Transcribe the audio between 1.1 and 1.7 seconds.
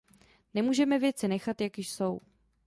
nechat,